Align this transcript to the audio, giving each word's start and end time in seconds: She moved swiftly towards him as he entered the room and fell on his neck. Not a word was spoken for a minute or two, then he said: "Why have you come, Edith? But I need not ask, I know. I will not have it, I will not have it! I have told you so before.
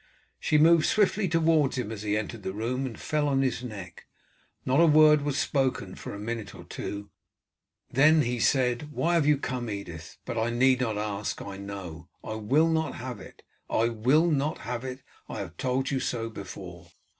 She 0.39 0.57
moved 0.57 0.87
swiftly 0.87 1.27
towards 1.29 1.77
him 1.77 1.91
as 1.91 2.01
he 2.01 2.17
entered 2.17 2.41
the 2.41 2.53
room 2.53 2.87
and 2.87 2.99
fell 2.99 3.27
on 3.27 3.43
his 3.43 3.63
neck. 3.63 4.07
Not 4.65 4.79
a 4.81 4.87
word 4.87 5.21
was 5.21 5.37
spoken 5.37 5.93
for 5.93 6.11
a 6.11 6.17
minute 6.19 6.55
or 6.55 6.63
two, 6.63 7.11
then 7.91 8.23
he 8.23 8.39
said: 8.39 8.91
"Why 8.91 9.13
have 9.13 9.27
you 9.27 9.37
come, 9.37 9.69
Edith? 9.69 10.17
But 10.25 10.39
I 10.39 10.49
need 10.49 10.81
not 10.81 10.97
ask, 10.97 11.39
I 11.43 11.57
know. 11.57 12.09
I 12.23 12.33
will 12.33 12.69
not 12.71 12.95
have 12.95 13.19
it, 13.19 13.43
I 13.69 13.89
will 13.89 14.25
not 14.31 14.57
have 14.65 14.83
it! 14.83 15.03
I 15.29 15.37
have 15.37 15.55
told 15.57 15.91
you 15.91 15.99
so 15.99 16.31
before. 16.31 16.87